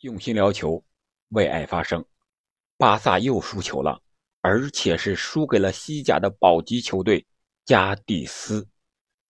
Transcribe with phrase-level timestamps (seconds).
[0.00, 0.82] 用心聊球，
[1.28, 2.02] 为爱发声。
[2.78, 4.00] 巴萨又输球了，
[4.40, 7.26] 而且是输给了西甲的保级球队
[7.66, 8.66] 加蒂斯。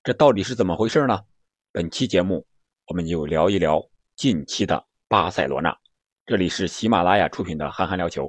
[0.04, 1.24] 这到底是怎么回事呢？
[1.72, 2.46] 本期节目
[2.86, 5.76] 我们就聊一聊近期的巴塞罗那。
[6.24, 8.26] 这里是喜马拉雅出品的《憨憨聊球》，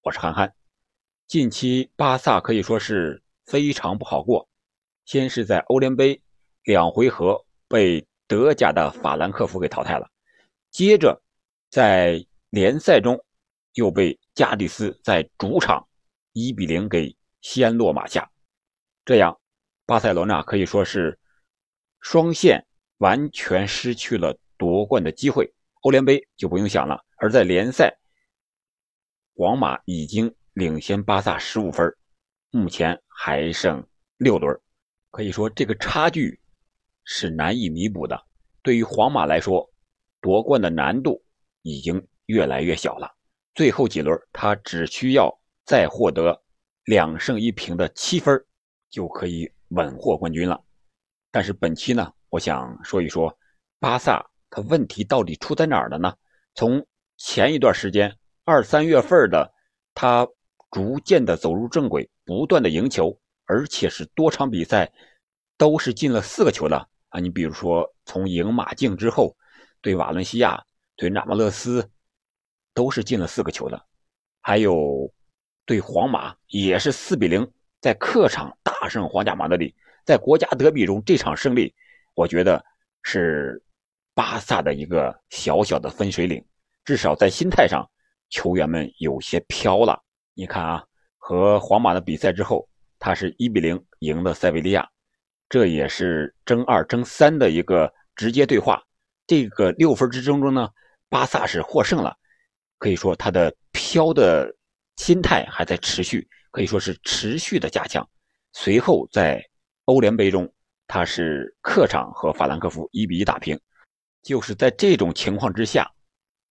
[0.00, 0.50] 我是憨憨。
[1.28, 4.48] 近期巴萨可以说是非常不好过，
[5.04, 6.18] 先是在欧联杯
[6.64, 10.10] 两回合被德甲的法兰克福给淘汰了，
[10.70, 11.21] 接着。
[11.72, 13.18] 在联赛中，
[13.72, 15.88] 又被加的斯在主场
[16.34, 18.30] 一比零给先落马下，
[19.06, 19.40] 这样
[19.86, 21.18] 巴塞罗那可以说是
[22.02, 22.66] 双线
[22.98, 25.50] 完全失去了夺冠的机会。
[25.80, 27.98] 欧联杯就不用想了，而在联赛，
[29.34, 31.90] 皇马已经领先巴萨十五分，
[32.50, 33.82] 目前还剩
[34.18, 34.60] 六轮，
[35.10, 36.38] 可以说这个差距
[37.04, 38.26] 是难以弥补的。
[38.60, 39.72] 对于皇马来说，
[40.20, 41.24] 夺冠的难度。
[41.62, 43.10] 已经越来越小了，
[43.54, 45.32] 最后几轮他只需要
[45.64, 46.42] 再获得
[46.84, 48.44] 两胜一平的七分，
[48.90, 50.60] 就可以稳获冠军了。
[51.30, 53.36] 但是本期呢，我想说一说
[53.78, 56.14] 巴萨，他问题到底出在哪儿了呢？
[56.54, 56.84] 从
[57.16, 59.54] 前一段时间二三月份的，
[59.94, 60.26] 他
[60.70, 64.92] 逐渐的走入正轨，不断的赢球，而且是多场比赛
[65.56, 67.20] 都是进了四个球的啊。
[67.20, 69.36] 你比如说从赢马竞之后，
[69.80, 70.64] 对瓦伦西亚。
[71.02, 71.90] 对那不勒斯
[72.72, 73.86] 都是进了四个球的，
[74.40, 75.12] 还有
[75.66, 77.44] 对皇马也是四比零
[77.80, 79.74] 在客场大胜皇家马德里，
[80.06, 81.74] 在国家德比中这场胜利，
[82.14, 82.64] 我觉得
[83.02, 83.60] 是
[84.14, 86.40] 巴萨的一个小小的分水岭，
[86.84, 87.84] 至少在心态上，
[88.30, 90.00] 球员们有些飘了。
[90.34, 90.84] 你看啊，
[91.18, 92.68] 和皇马的比赛之后，
[93.00, 94.88] 他是一比零赢了塞维利亚，
[95.48, 98.80] 这也是争二争三的一个直接对话。
[99.26, 100.70] 这个六分之争中呢。
[101.12, 102.16] 巴萨是获胜了，
[102.78, 104.50] 可以说他的飘的
[104.96, 108.08] 心态还在持续，可以说是持续的加强。
[108.54, 109.46] 随后在
[109.84, 110.50] 欧联杯中，
[110.86, 113.60] 他是客场和法兰克福一比一打平。
[114.22, 115.86] 就是在这种情况之下，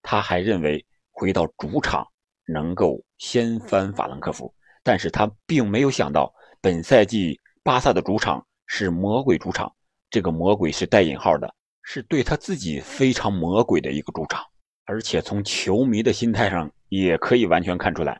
[0.03, 2.07] 他还认为回到主场
[2.45, 9.75] 能够掀翻法兰克福，但是他并没有想到本赛季巴萨的主场是魔鬼主场，
[10.11, 11.51] 这个魔鬼是带引号的，
[11.81, 14.45] 是对他自己非常魔鬼的一个主场。
[14.85, 18.19] 而且从球迷的心态上也可以完全看出来，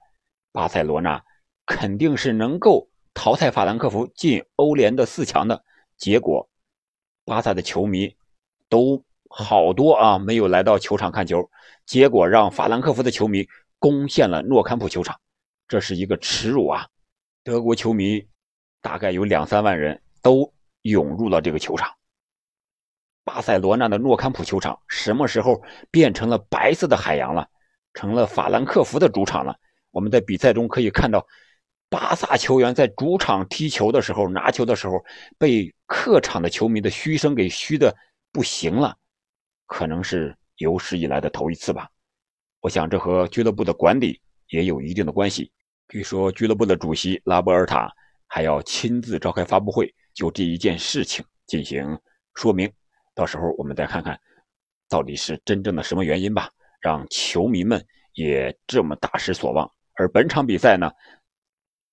[0.51, 1.21] 巴塞罗那
[1.65, 5.63] 肯定是能够淘汰法兰克福进欧联的四强的。
[5.97, 6.49] 结果，
[7.25, 8.15] 巴萨的球迷
[8.69, 11.49] 都好多啊，没有来到球场看球。
[11.85, 15.19] 结果让法兰克福的球迷攻陷了诺坎普球场，
[15.67, 16.87] 这是一个耻辱啊！
[17.43, 18.25] 德国球迷
[18.81, 21.91] 大概有两三万人都涌入了这个球场。
[23.23, 25.61] 巴塞罗那的诺坎普球场什么时候
[25.91, 27.47] 变成了白色的海洋了？
[27.93, 29.55] 成了法兰克福的主场了？
[29.91, 31.25] 我们在比赛中可以看到，
[31.89, 35.03] 巴萨球员在主场踢球的时候、拿球的时候，
[35.37, 37.93] 被客场的球迷的嘘声给嘘的
[38.31, 38.95] 不行了，
[39.65, 41.89] 可能是有史以来的头一次吧。
[42.61, 45.51] 我想这和俱乐部的管理也有一定的关系。
[45.89, 47.91] 据说俱乐部的主席拉波尔塔
[48.25, 51.99] 还要亲自召开发布会，就这一件事情进行
[52.33, 52.71] 说明。
[53.21, 54.19] 到时候我们再看看，
[54.89, 56.49] 到底是真正的什么原因吧，
[56.79, 57.79] 让球迷们
[58.13, 59.71] 也这么大失所望。
[59.93, 60.89] 而本场比赛呢，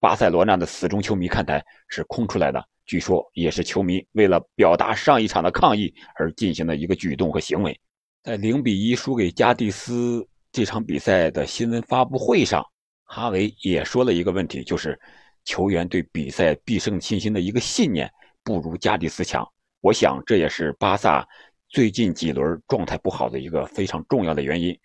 [0.00, 7.78] 巴塞罗那的死忠球迷看台是空出来的，据说也是球迷为了表达上一场的抗议而进行的一个举动和行为。
[8.22, 12.64] 在零比一输给加蒂斯这场比赛的新闻发布会上，
[13.04, 14.98] 哈维也说了一个问题，就是
[15.44, 18.10] 球员对比赛必胜信心的一个信念
[18.42, 19.46] 不如加蒂斯强。
[19.80, 21.26] 我想这也是巴萨
[21.68, 24.78] 最近几轮状态不好的一个非常重要的原因。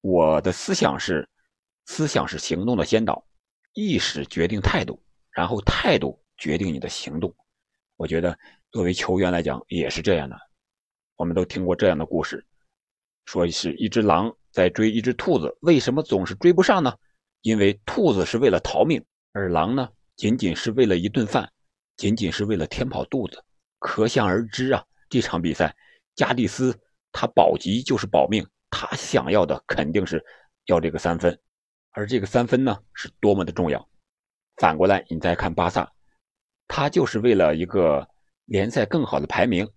[0.00, 1.28] 我的思想是，
[1.86, 3.24] 思想是行动的先导，
[3.72, 7.34] 意识决定态度，然后态度决定你的行动。
[7.96, 8.38] 我觉得
[8.70, 10.38] 作为球员来讲也是这样的。
[11.16, 12.46] 我们都听过这样的故事，
[13.26, 16.96] 说是一只狼在追一只兔子，为什么总是追不上呢？
[17.42, 21.50] 因为兔子是为了逃命，而狼呢，仅仅是为了一顿饭，
[21.96, 23.42] 仅仅是为了填饱肚子。
[23.80, 25.74] 可想而知啊，这场比赛，
[26.14, 26.78] 加蒂斯
[27.10, 30.24] 他保级就是保命，他想要的肯定是
[30.66, 31.36] 要这个三分，
[31.90, 33.88] 而这个三分呢是多么的重要。
[34.58, 35.90] 反过来，你再看巴萨，
[36.68, 38.06] 他就是为了一个
[38.44, 39.68] 联赛更好的排名。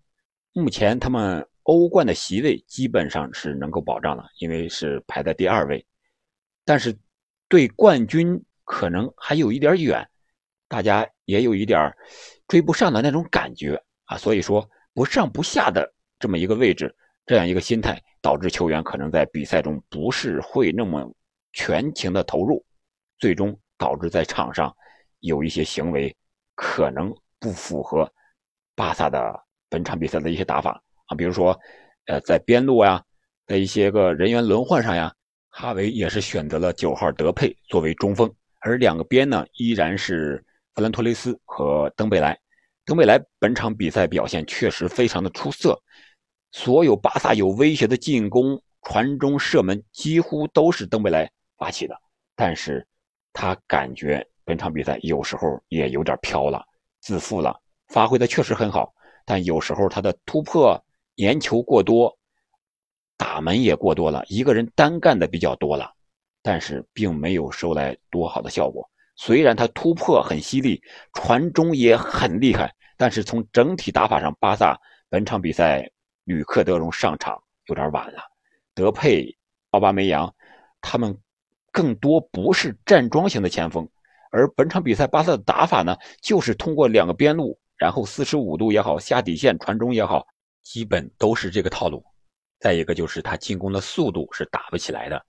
[0.51, 5.83] 目前他们欧冠的席位基本上是能够保障了，因为是排在第二位，
[6.65, 6.94] 但是
[7.47, 10.07] 对冠军可能还有一点远，
[10.67, 11.91] 大家也有一点
[12.47, 13.81] 追不上的那种感觉。
[14.18, 16.94] 所以说不上不下的这么一个位置，
[17.25, 21.12] 这样一个心态导致球员可能在比赛中不是会那么
[21.51, 22.63] 全情的投入，
[23.18, 24.75] 最终导致在场上
[25.19, 26.15] 有一些行为
[26.56, 28.12] 可能不符合
[28.75, 29.39] 巴萨的
[29.69, 31.59] 本场比赛的一些打法啊，比如说，
[32.06, 33.04] 呃，在边路呀，
[33.45, 35.13] 在一些个人员轮换上呀，
[35.50, 40.44] 哈维也是选择了九号德佩作为中锋，而两个边呢依然是
[40.74, 42.39] 弗兰托雷斯和登贝莱。
[42.85, 45.81] 登贝莱本场比赛表现确实非常的出色。
[46.51, 51.95] 所有巴萨有威胁的进攻、传中、射门，几乎都是登贝莱发起的。
[52.35, 52.85] 但是，
[53.31, 56.63] 他感觉本场比赛有时候也有点飘了、
[57.00, 57.59] 自负了。
[57.88, 58.94] 发挥的确实很好，
[59.25, 60.80] 但有时候他的突破、
[61.18, 62.15] 粘球过多，
[63.18, 65.91] 打门也过多了，一个人单干的比较多了。
[66.41, 68.88] 但是，并没有收来多好的效果。
[69.15, 70.81] 虽然他突破很犀利，
[71.13, 74.80] 传中也很厉害，但是从整体打法上，巴萨
[75.10, 75.89] 本场比赛。
[76.25, 78.21] 吕克德容上场有点晚了，
[78.74, 79.27] 德佩、
[79.71, 80.33] 奥巴梅扬，
[80.80, 81.13] 他们
[81.69, 83.86] 更多不是站桩型的前锋，
[84.31, 90.25] 而本场比赛巴萨的打法呢，就是通过两个边路，然后四十五度也好，下底线传中也好，
[90.62, 92.01] 基本都是这个套路。
[92.57, 95.25] 再一个就是他进攻的速度是打不起来的，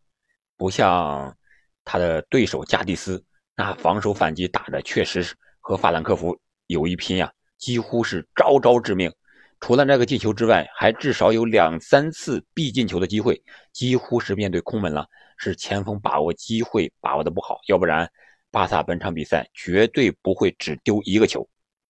[0.56, 1.36] 不像
[1.84, 3.20] 他的对手加蒂斯，
[3.56, 9.12] 那防守反击打的确实是和法兰克福有一拼呀，几乎是招招致命。
[9.60, 13.42] 除了那个进球之外，还至少有两三次必进球的机会，
[13.72, 15.06] 几乎是面对空门了。
[15.36, 18.08] 是前锋把握机会把握的不好，要不然
[18.50, 21.48] 巴萨本场比赛绝对不会只丢一个球。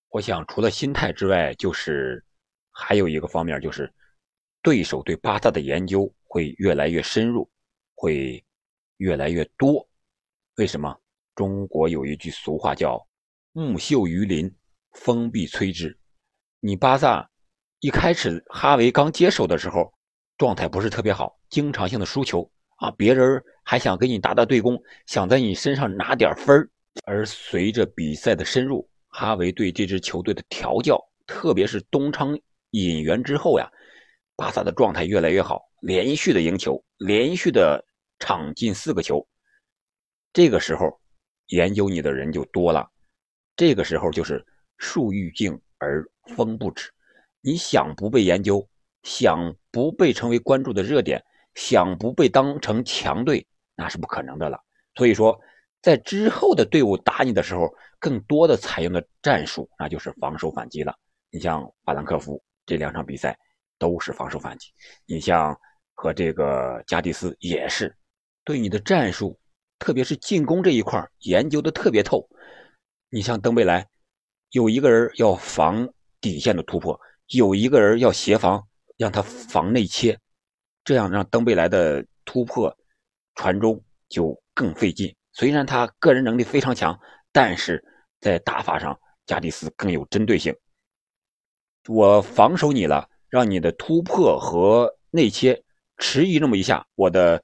[0.08, 2.25] 我想，除了心态之外，就是
[2.70, 3.93] 还有一个方面，就是
[4.62, 7.50] 对手对巴萨的研究会越来越深入，
[7.94, 8.43] 会
[8.96, 9.87] 越来越多。
[10.56, 10.96] 为什么？
[11.34, 13.06] 中国有一句俗话叫
[13.52, 14.54] “木秀于林，
[14.92, 15.98] 风必摧之”。
[16.60, 17.28] 你巴萨。
[17.81, 19.92] 一开始哈维刚接手的时候，
[20.38, 26.66] 状态不是特别好，经常性的输球啊，别人还想跟你打打对攻，想在你身上拿点分
[27.04, 32.38] 而随着比赛的深入，哈维对这支球队的调教，特别是东昌
[32.70, 33.70] 引援之后呀，
[34.34, 37.84] 巴萨的状态越来越好，连续的赢球，连续的
[38.19, 39.28] 场进四个球。
[40.32, 40.98] 这个时候，
[41.49, 42.88] 研究你的人就多了，
[43.56, 44.44] 这个时候就是
[44.79, 46.05] 树欲静而
[46.37, 46.91] 风不止。
[47.41, 48.67] 你想不被研究，
[49.02, 51.23] 想不被成为关注的热点，
[51.55, 54.58] 想不被当成强队，那是不可能的了。
[54.94, 55.38] 所以说，
[55.82, 60.97] 在之后的队伍打你的时候，更多的采用的战术，那就是防守反击了。
[61.31, 63.38] 你像法兰克福这两场比赛
[63.79, 64.73] 都是防守反击，
[65.05, 65.55] 你像
[65.93, 67.94] 和这个加迪斯也是，
[68.44, 69.38] 对你的战术，
[69.79, 72.29] 特别是进攻这一块研究的特别透。
[73.11, 73.87] 你像登贝莱，
[74.50, 75.88] 有一个人要防
[76.21, 76.99] 底线的突破。
[77.29, 78.62] 有一个人要协防，
[78.99, 80.19] 让他防内切，
[80.85, 82.76] 这样让登贝莱的突破
[83.35, 85.15] 传中就更费劲。
[85.32, 86.99] 虽然他个人能力非常强，
[87.32, 87.82] 但是
[88.21, 90.55] 在打法上，加迪斯更有针对性。
[91.88, 95.65] 我防守你了，让你的突破和内切
[95.97, 97.43] 迟疑那么一下，我的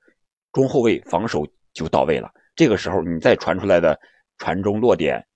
[0.52, 1.46] 中后卫防守
[1.80, 2.30] 就到位了。
[2.54, 3.98] 这个时候，你再传出来的
[4.36, 5.26] 传中落点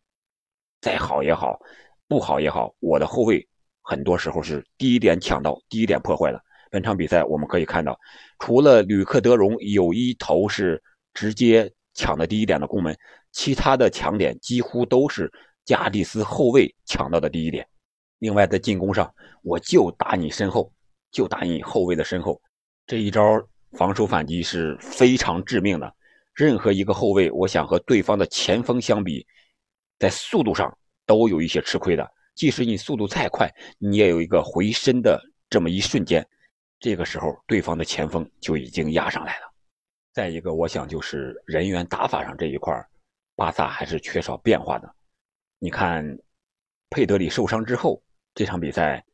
[0.82, 1.58] 再好也好，
[2.06, 3.48] 不好也好，我的后卫。
[3.80, 6.38] 很多时候是第一点抢到，第一点破坏了。
[6.70, 7.98] 本场比赛我们可以看到，
[8.40, 10.82] 除了吕克德容有一头是
[11.14, 12.94] 直接抢的第一点的攻门，
[13.32, 15.32] 其他的抢点几乎都是
[15.64, 17.66] 加蒂斯后卫抢到的第一点。
[18.18, 19.10] 另外在进攻上，
[19.42, 20.70] 我就打你身后，
[21.10, 22.38] 就打你后卫的身后，
[22.86, 23.22] 这一招
[23.72, 25.94] 防守反击是非常致命的。
[26.34, 29.26] 任何一个后卫，我想和对方的前锋相比，
[29.98, 30.76] 在速度上
[31.06, 32.10] 都有一些吃亏的。
[32.34, 33.48] 即使你速度再快，
[33.78, 36.26] 你也有一个回身的这么一瞬间，
[36.80, 39.52] 这个时候对方的前锋就已经压上来了。
[40.12, 42.74] 再一个，我想就是人员打法上这一块
[43.36, 44.94] 巴萨还是缺少变化的。
[45.60, 46.04] 你看，
[46.90, 48.02] 佩德里受伤之后，
[48.34, 49.04] 这场比赛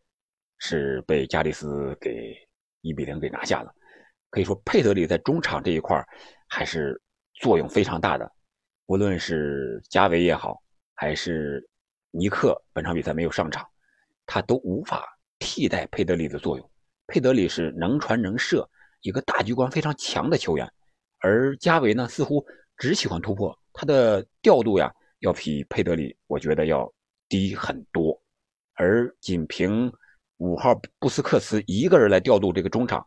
[0.58, 2.34] 是被加利斯给
[2.80, 3.70] 一比零给拿下了。
[4.30, 6.02] 可以说，佩德里在中场这一块
[6.48, 7.00] 还是
[7.40, 8.30] 作用非常大的，
[8.86, 10.62] 无论是加维也好，
[10.94, 11.66] 还是。
[12.12, 13.64] 尼克本场比赛没有上场，
[14.26, 16.70] 他都无法替代佩德里的作用。
[17.06, 18.68] 佩德里是能传能射，
[19.02, 20.68] 一个大局观非常强的球员，
[21.20, 22.44] 而加维呢，似乎
[22.76, 26.92] 只喜欢突破，他的调度呀，要比佩德里我觉得要
[27.28, 28.20] 低很多。
[28.74, 29.92] 而仅凭
[30.38, 33.06] 五号布斯克茨一个人来调度这个中场，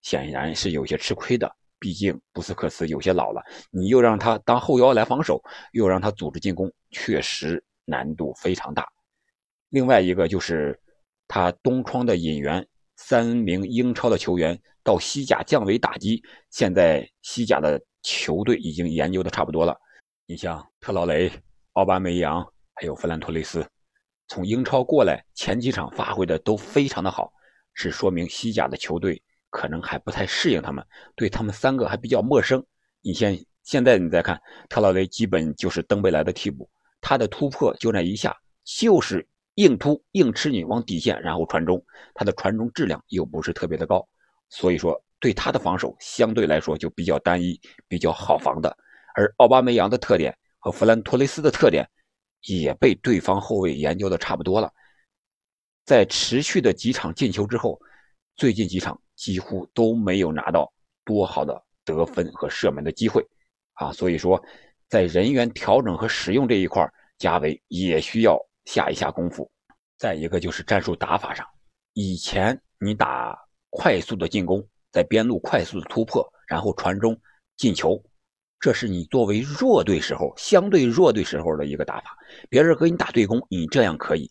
[0.00, 1.52] 显然是有些吃亏的。
[1.84, 5.38] 毕竟布斯克茨有些老了，你又让他当后腰来防守，
[5.72, 7.62] 又让他组织进攻，确实。
[7.86, 8.88] 难度非常大，
[9.68, 10.80] 另外一个就是
[11.28, 19.78] 他东窗的引援三名英超的球员到西甲降维打击，现在西甲的球队已经研究的差不多了。
[20.24, 21.30] 你像特劳雷、
[21.74, 23.62] 奥巴梅扬，还有弗兰托雷斯，
[24.28, 27.30] 从英超过来，前几场发挥的都非常的好，
[27.74, 29.22] 是说明西甲的球队
[29.54, 30.84] 可能还不太适应他们，
[31.14, 32.60] 对他们三个还比较陌生。
[33.00, 36.68] 你现现在你再看特劳雷，基本就是登贝莱的替补，
[37.00, 39.24] 他的突破就那一下，就是。
[39.56, 41.80] 硬突硬吃你往底线，然后传中，
[42.12, 44.04] 他的传中质量又不是特别的高，
[44.48, 48.76] 所以说对他的防守相对来说就比较单一，比较好防的。
[49.14, 51.88] 而奥巴梅扬的特点和弗兰托雷斯的特点
[52.48, 54.68] 也被对方后卫研究的差不多了。
[55.84, 57.80] 在持续的几场进球之后，
[58.34, 60.70] 最近几场几乎都没有拿到
[61.02, 63.26] 多好的得分和射门的机会
[63.72, 64.38] 啊，所以说
[64.86, 68.38] 在人员调整和使用这一块，加维也需要。
[68.66, 69.50] 下一下功夫，
[69.98, 71.46] 再一个就是战术打法上。
[71.92, 73.38] 以前你打
[73.68, 77.14] 快速的进攻，在边路快速的突破，然后传中
[77.58, 78.02] 进球，
[78.58, 82.16] 这是你作为弱队时候相对弱队时候的一个打法。
[82.48, 84.30] 别人和你打对攻，你这样可以；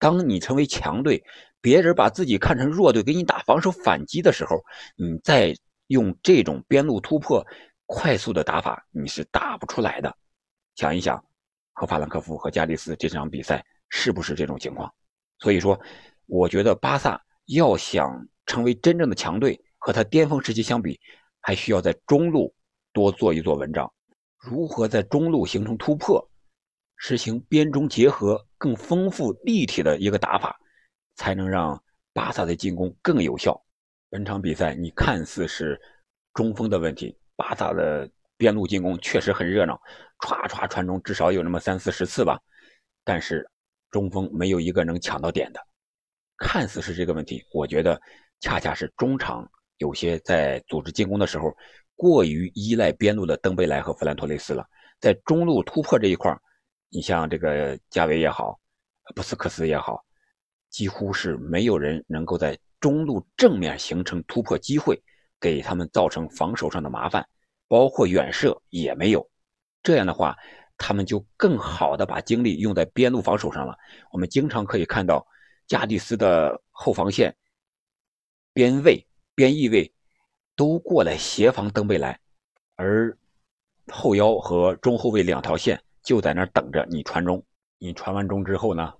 [0.00, 1.22] 当你成为强队，
[1.60, 4.62] 别人把自己看成弱队，给你打防守反击的时候，
[4.96, 5.54] 你再
[5.88, 7.46] 用这种边路突破
[7.86, 10.16] 快速的打法，你是打不出来的。
[10.74, 11.22] 想一想。
[11.80, 14.92] 和法兰克福和加利斯这场比赛是不是这种情况？
[15.38, 15.80] 所以说，
[16.26, 20.98] 我觉得巴萨要想成为真正的强队，和他巅峰时期相比，
[21.40, 22.52] 还需要在中路
[22.92, 23.88] 多做一做文章。
[24.36, 26.28] 如何在中路形成突破，
[26.96, 30.58] 实行边中结合更丰富立体的一个打法，
[31.18, 31.78] 才能让
[32.14, 33.62] 巴萨的进攻更有效。
[34.08, 35.78] 本场比赛你看似是
[36.32, 38.10] 中锋的问题，巴萨的。
[38.40, 39.74] 边路进攻确实很热闹，
[40.20, 42.40] 歘歘传中至少有那么三四十次吧，
[43.02, 43.44] 但是
[43.90, 45.60] 中锋没有一个能抢到点的，
[46.36, 48.00] 看似是这个问题，我觉得
[48.38, 49.44] 恰恰是中场
[49.78, 51.52] 有些在组织进攻的时候
[51.96, 54.64] 过于依赖边路的登贝莱和弗兰托雷斯了，
[55.00, 56.32] 在中路突破这一块
[56.90, 58.56] 你像这个加维也好，
[59.16, 60.00] 布斯克斯也好，
[60.70, 65.00] 几乎是没有人能够在中路正面形成突破机会，
[65.40, 67.26] 给他们造成防守上的麻烦。
[67.66, 69.28] 包括远射也没有，
[69.82, 70.34] 这样的话，
[70.78, 73.76] 他们就更好的把精力用在边路防守上了。
[74.10, 75.26] 我们经常可以看到，
[75.66, 77.36] 加蒂斯的后防线、
[78.54, 79.92] 边卫、边翼卫
[80.56, 82.18] 都过来协防登贝莱，
[82.76, 83.14] 而
[83.92, 87.44] 后腰和中后卫两条线就在那等着你传中。
[87.78, 88.94] 你传完中之后呢，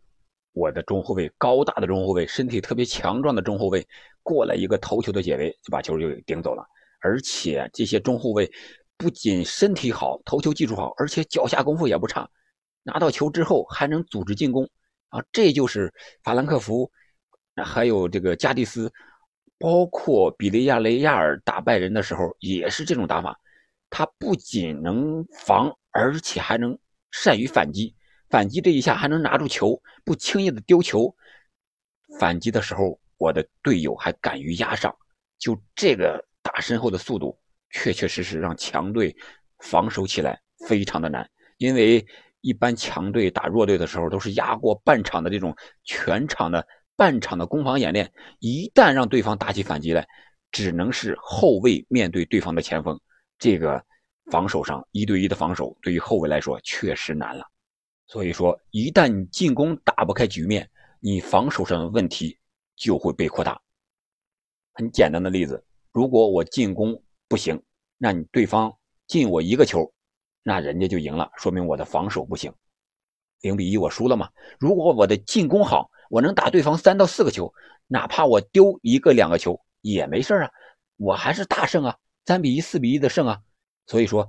[0.59, 3.87] 我的中后卫高大的中后卫、身体特别强壮的中后卫
[4.23, 6.67] 过来一个头球的解围，就把球就顶走了。
[7.01, 8.51] 而且这些中后卫
[8.97, 12.29] 不仅身体好、头球技术好，而且脚下功夫也不差。
[12.83, 14.69] 拿到球之后还能组织进攻
[15.11, 15.23] 啊！
[15.31, 15.93] 这就是
[16.25, 16.91] 法兰克福，
[17.63, 18.91] 还有这个加蒂斯，
[19.59, 23.39] 包括比利亚雷亚尔打败人的时候也是这种打法。
[23.91, 26.77] 他不仅能防，而且还能
[27.11, 27.95] 善于反击。
[28.31, 31.15] 反击这一下还能拿住球，不轻易的丢球。
[32.19, 34.95] 反击的时候，我的队友还敢于压上。
[35.39, 36.25] 就这个。
[36.41, 37.39] 打身后的速度，
[37.71, 39.15] 确确实实让强队
[39.59, 41.29] 防守起来非常的难。
[41.59, 42.03] 因为
[42.41, 45.55] 一般强队打弱队的时候，都是压过半场的这种
[45.85, 46.67] 全场的
[46.97, 48.11] 半场的攻防演练。
[48.39, 50.09] 一旦让对方打起反击来，
[50.51, 52.99] 只能是后卫面对对方的前锋。
[53.39, 53.85] 这个
[54.31, 57.45] 防守上一对一的防守，对于后卫来说确实难了。
[58.09, 62.37] 所以说，一旦你进攻打不开局面，你防守上的问题
[62.75, 63.61] 就会被扩大。
[64.73, 65.63] 很简单的例子。
[65.93, 67.61] 如果我进攻不行，
[67.99, 68.75] 那你对方
[69.07, 69.93] 进我一个球，
[70.43, 72.53] 那人家就赢了，说明我的防守不行，
[73.43, 74.31] 零比一我输了嘛。
[74.59, 77.53] 如果我的进攻好，我能打对方三到四个球，
[77.89, 80.51] 哪怕我丢一个两个球也没事啊，
[80.97, 83.43] 我还是大胜啊，三比一、四比一的胜啊。
[83.87, 84.29] 所以说，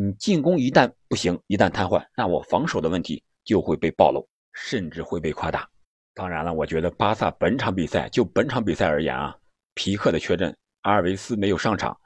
[0.00, 5.68] 你进攻一旦不行，一旦瘫痪，那我防守的问题就会被暴露，甚至会被夸大。
[6.14, 9.36] 当然了，我觉得巴萨本场比赛就本场比赛而言啊，
[9.74, 10.56] 皮克的缺阵。
[10.82, 11.98] 阿尔维斯没有上场，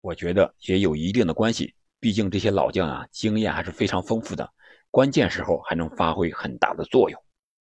[0.00, 1.72] 我觉得也有一定的关系。
[2.00, 4.50] 毕竟这些老将啊，经验还是非常丰富的，
[4.90, 7.22] 关键时候还能发挥很大的作用。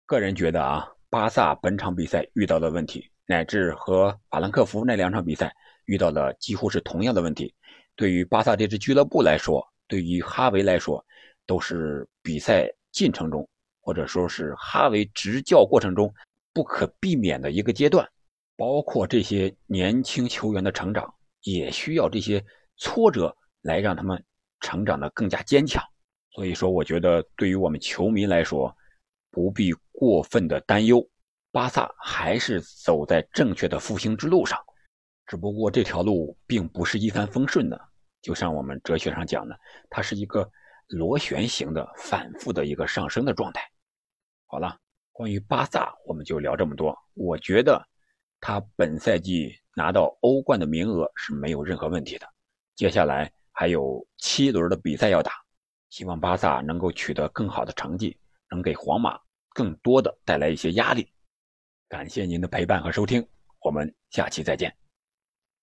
[0.07, 5.53] 个人觉得啊，巴萨本场比赛遇到的问题，乃至和法兰克福那两场比赛
[5.86, 7.53] 遇到的几乎是同样的问题。
[7.98, 11.06] 对于巴萨这支俱乐部来说，对于哈维来说，
[11.46, 13.46] 都是比赛进程中，
[13.82, 16.13] 或者说是哈维执教过程中
[16.54, 18.08] 不可避免的一个阶段。
[18.56, 22.44] 包括这些年轻球员的成长，也需要这些
[22.77, 24.24] 挫折来让他们
[24.62, 25.84] 成长的更加坚强。
[26.32, 28.75] 所以说，我觉得对于我们球迷来说，
[29.32, 31.08] 不必过分的担忧。
[31.51, 34.60] 巴萨还是走在正确的复兴之路上，
[35.27, 37.79] 只不过这条路并不是一帆风顺的。
[38.22, 39.57] 就像我们哲学上讲的，
[39.89, 40.50] 它是一个
[40.88, 43.62] 螺旋形的、反复的一个上升的状态。
[44.48, 44.75] 好了，
[45.12, 46.98] 关于巴萨，我们就聊这么多。
[47.13, 47.86] 我觉得
[48.39, 52.27] 他本赛季拿到欧冠的名额是没有任何问题的。
[52.75, 55.31] 接下来还有七轮的比赛要打，
[55.89, 58.17] 希望巴萨能够取得更好的成绩，
[58.50, 59.19] 能给皇马
[59.50, 61.12] 更多的带来一些压力。
[61.89, 63.27] 感谢您的陪伴和收听，
[63.62, 64.87] 我们下期再见。